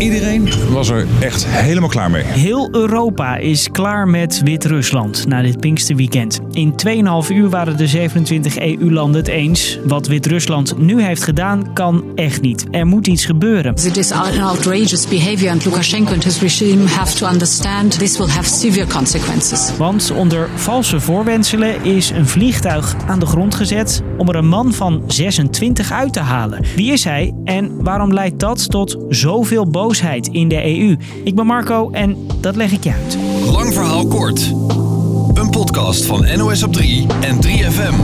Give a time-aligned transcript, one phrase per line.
[0.00, 2.22] Iedereen was er echt helemaal klaar mee.
[2.22, 6.40] Heel Europa is klaar met Wit-Rusland na dit Pinksterweekend.
[6.52, 6.74] In
[7.26, 9.78] 2,5 uur waren de 27 EU-landen het eens.
[9.84, 12.66] Wat Wit-Rusland nu heeft gedaan, kan echt niet.
[12.70, 13.74] Er moet iets gebeuren.
[13.74, 18.28] It is an outrageous behavior and Lukashenko and his regime have to understand this will
[18.28, 19.76] have severe consequences.
[19.76, 24.72] Want onder valse voorwenselen is een vliegtuig aan de grond gezet om er een man
[24.72, 26.64] van 26 uit te halen.
[26.76, 29.88] Wie is hij en waarom leidt dat tot zoveel boosheid
[30.30, 30.96] in de EU?
[31.24, 33.18] Ik ben Marco en dat leg ik je uit.
[33.52, 34.52] Lang verhaal kort.
[35.34, 37.94] Een podcast van NOS op 3 en 3FM.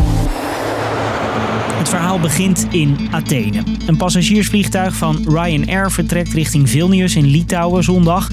[1.78, 3.62] Het verhaal begint in Athene.
[3.86, 8.30] Een passagiersvliegtuig van Ryanair vertrekt richting Vilnius in Litouwen zondag.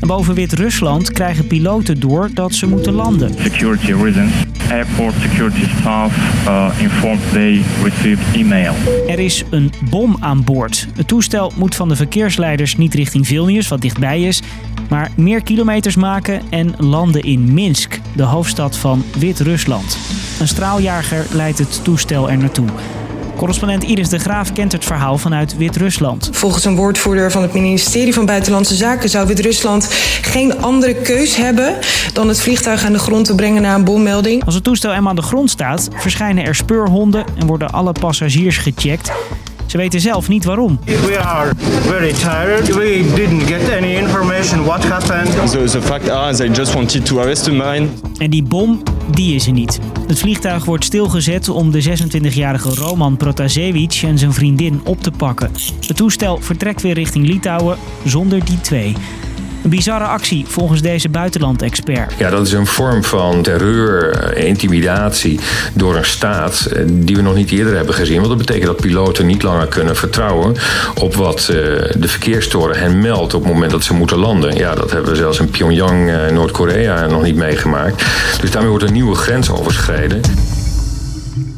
[0.00, 3.34] En boven Wit-Rusland krijgen piloten door dat ze moeten landen.
[3.38, 4.32] security reasons.
[4.70, 8.74] Airport security staff uh, informed they received email.
[9.06, 10.88] Er is een bom aan boord.
[10.96, 14.42] Het toestel moet van de verkeersleiders niet richting Vilnius, wat dichtbij is,
[14.88, 19.98] maar meer kilometers maken en landen in Minsk, de hoofdstad van Wit-Rusland.
[20.40, 22.68] Een straaljager leidt het toestel er naartoe.
[23.36, 26.28] Correspondent Iris de Graaf kent het verhaal vanuit Wit-Rusland.
[26.32, 29.88] Volgens een woordvoerder van het ministerie van Buitenlandse Zaken zou Wit-Rusland
[30.22, 31.74] geen andere keus hebben
[32.12, 34.44] dan het vliegtuig aan de grond te brengen na een bommelding.
[34.44, 38.58] Als het toestel eenmaal aan de grond staat, verschijnen er speurhonden en worden alle passagiers
[38.58, 39.12] gecheckt.
[39.66, 40.78] Ze weten zelf niet waarom.
[40.84, 41.50] We are
[41.80, 42.74] very tired.
[42.74, 45.50] We didn't get any information what happened.
[45.50, 47.88] The, the fact are they just wanted to arrest a man.
[48.18, 49.78] En die bom, die is er niet.
[50.06, 55.50] Het vliegtuig wordt stilgezet om de 26-jarige Roman Protasevich en zijn vriendin op te pakken.
[55.86, 58.94] Het toestel vertrekt weer richting Litouwen zonder die twee.
[59.66, 62.12] Een bizarre actie volgens deze buitenlandexpert.
[62.18, 65.40] Ja, dat is een vorm van terreur, eh, intimidatie
[65.74, 68.16] door een staat eh, die we nog niet eerder hebben gezien.
[68.16, 70.56] Want dat betekent dat piloten niet langer kunnen vertrouwen
[70.94, 71.56] op wat eh,
[71.96, 74.56] de verkeerstoren hen meldt op het moment dat ze moeten landen.
[74.56, 78.04] Ja, dat hebben we zelfs in Pyongyang, Noord-Korea, nog niet meegemaakt.
[78.40, 80.20] Dus daarmee wordt een nieuwe grens overschreden.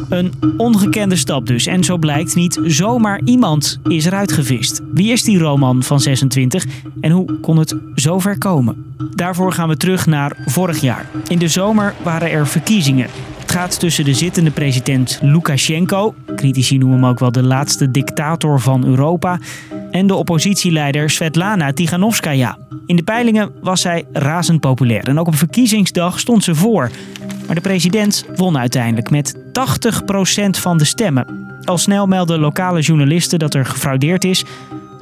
[0.09, 1.67] Een ongekende stap dus.
[1.67, 4.81] En zo blijkt niet zomaar iemand is eruit gevist.
[4.93, 6.65] Wie is die Roman van 26
[7.01, 8.95] en hoe kon het zo ver komen?
[9.15, 11.07] Daarvoor gaan we terug naar vorig jaar.
[11.29, 13.09] In de zomer waren er verkiezingen.
[13.39, 18.61] Het gaat tussen de zittende president Lukashenko, critici noemen hem ook wel de laatste dictator
[18.61, 19.39] van Europa,
[19.91, 22.59] en de oppositieleider Svetlana Tiganovskaya.
[22.87, 26.91] In de peilingen was zij razend populair en ook op verkiezingsdag stond ze voor.
[27.47, 29.41] Maar de president won uiteindelijk met 80%
[30.51, 31.47] van de stemmen.
[31.65, 34.45] Al snel melden lokale journalisten dat er gefraudeerd is.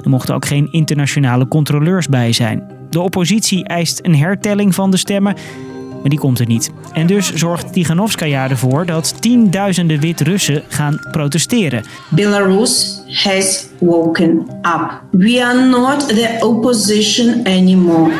[0.03, 2.63] Er mochten ook geen internationale controleurs bij zijn.
[2.89, 5.35] De oppositie eist een hertelling van de stemmen,
[5.99, 6.71] maar die komt er niet.
[6.93, 11.83] En dus zorgt Tiganovskaya ervoor dat tienduizenden Wit-Russen gaan protesteren.
[12.09, 15.01] Belarus has woken up.
[15.11, 18.11] We are not the opposition anymore.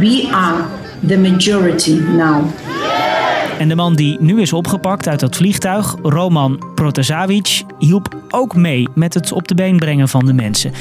[0.00, 0.64] We are
[1.06, 2.44] the majority now.
[3.58, 8.88] En de man die nu is opgepakt uit dat vliegtuig, Roman Protasevich, hielp ook mee
[8.94, 10.72] met het op de been brengen van de mensen.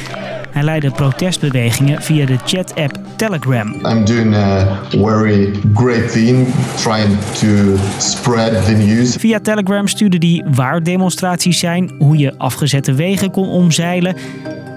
[0.56, 3.68] Hij leidde protestbewegingen via de chat-app Telegram.
[3.68, 9.16] I'm doing a very great thing, trying to spread the news.
[9.16, 14.16] Via Telegram stuurde hij waar demonstraties zijn, hoe je afgezette wegen kon omzeilen.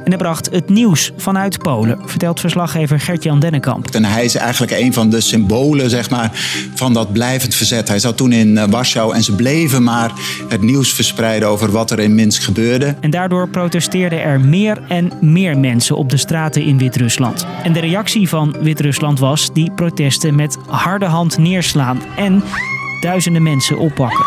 [0.08, 3.90] En hij bracht het nieuws vanuit Polen, vertelt verslaggever Gert-Jan Dennekamp.
[3.90, 6.30] En hij is eigenlijk een van de symbolen zeg maar,
[6.74, 7.88] van dat blijvend verzet.
[7.88, 10.12] Hij zat toen in eh, Warschau en ze bleven maar
[10.48, 12.94] het nieuws verspreiden over wat er in Minsk gebeurde.
[13.00, 17.46] En daardoor protesteerden er meer en meer mensen op de straten in Wit-Rusland.
[17.62, 22.42] En de reactie van Wit-Rusland was die protesten met harde hand neerslaan en
[23.00, 24.24] duizenden mensen oppakken.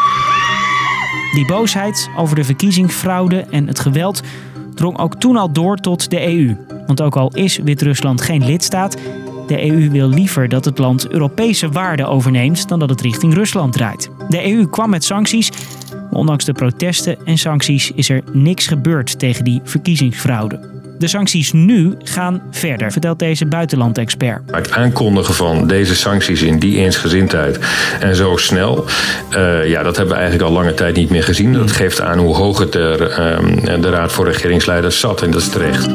[1.34, 4.22] Die boosheid over de verkiezingsfraude en het geweld
[4.82, 6.56] drong ook toen al door tot de EU.
[6.86, 8.98] Want ook al is Wit-Rusland geen lidstaat,
[9.48, 13.74] de EU wil liever dat het land Europese waarden overneemt dan dat het richting Rusland
[13.74, 14.10] draait.
[14.30, 15.52] De EU kwam met sancties,
[15.92, 20.81] maar ondanks de protesten en sancties is er niks gebeurd tegen die verkiezingsfraude.
[21.02, 24.42] De sancties nu gaan verder, vertelt deze buitenlandexpert.
[24.52, 27.60] Het aankondigen van deze sancties in die eensgezindheid
[28.00, 28.86] en zo snel,
[29.30, 31.54] eh, ja, dat hebben we eigenlijk al lange tijd niet meer gezien.
[31.54, 35.42] Dat geeft aan hoe hoog het er ehm, de Raad voor Regeringsleiders zat en dat
[35.42, 35.88] is terecht.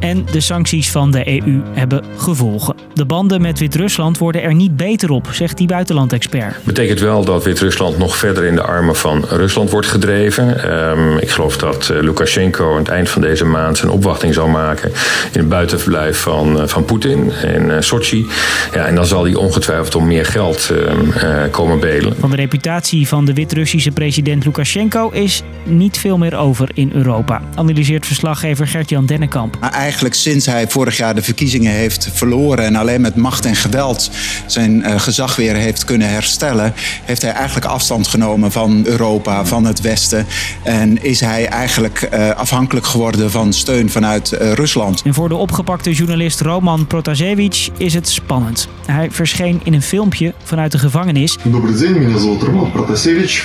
[0.00, 2.71] En de sancties van de EU hebben gevolgen.
[2.94, 6.64] De banden met Wit-Rusland worden er niet beter op, zegt die buitenlandexpert.
[6.64, 10.72] Betekent wel dat Wit-Rusland nog verder in de armen van Rusland wordt gedreven.
[10.72, 14.48] Um, ik geloof dat uh, Lukashenko aan het eind van deze maand zijn opwachting zal
[14.48, 14.92] maken
[15.32, 18.26] in het buitenverblijf van, uh, van Poetin in uh, Sochi.
[18.74, 22.16] Ja, en dan zal hij ongetwijfeld om meer geld ehm, komen bedelen.
[22.18, 27.42] Van de reputatie van de Wit-Russische president Lukashenko is niet veel meer over in Europa,
[27.54, 29.56] analyseert verslaggever Gert-Jan Dennekamp.
[29.60, 33.56] Maar eigenlijk sinds hij vorig jaar de verkiezingen heeft verloren en alleen met macht en
[33.56, 34.10] geweld
[34.46, 36.72] zijn uh, gezag weer heeft kunnen herstellen,
[37.04, 40.26] heeft hij eigenlijk afstand genomen van Europa, van het Westen.
[40.64, 45.02] En is hij eigenlijk uh, afhankelijk geworden van steun vanuit uh, Rusland.
[45.04, 48.68] En voor de opgepakte journalist Roman Protasevich is het spannend.
[48.86, 51.38] Hij verscheen in een filmpje vanuit de gevangenis.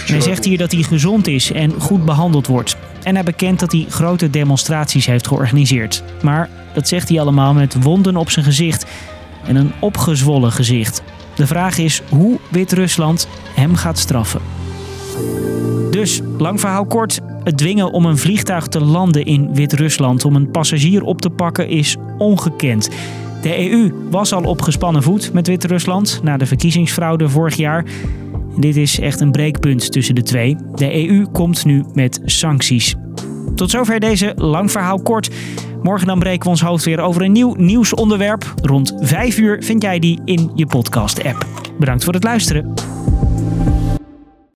[0.06, 2.78] Hij zegt hier dat hij gezond is en goed behandeld wordt.
[3.04, 6.04] En hij bekent dat hij grote demonstraties heeft georganiseerd.
[6.22, 8.86] Maar dat zegt hij allemaal met wonden op zijn gezicht
[9.48, 11.04] en een opgezwollen gezicht.
[11.36, 14.42] De vraag is hoe Wit-Rusland hem gaat straffen.
[15.92, 20.52] Dus, lang verhaal kort, het dwingen om een vliegtuig te landen in Wit-Rusland om een
[20.52, 22.90] passagier op te pakken is ongekend.
[23.42, 27.86] De EU was al op gespannen voet met Wit-Rusland na de verkiezingsfraude vorig jaar.
[28.58, 30.56] Dit is echt een breekpunt tussen de twee.
[30.76, 32.96] De EU komt nu met sancties.
[33.56, 35.30] Tot zover deze lang verhaal kort.
[35.82, 38.54] Morgen dan breken we ons hoofd weer over een nieuw nieuwsonderwerp.
[38.62, 41.46] Rond 5 uur vind jij die in je podcast-app.
[41.80, 42.87] Bedankt voor het luisteren.